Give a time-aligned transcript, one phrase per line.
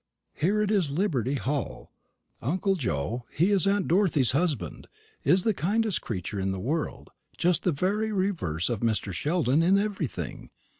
[0.33, 1.91] Here it is Liberty Hall.
[2.41, 4.87] Uncle Joe he is aunt Dorothy's husband
[5.23, 9.13] is the kindest creature in the world, just the very reverse of Mr.
[9.13, 10.49] Sheldon in everything.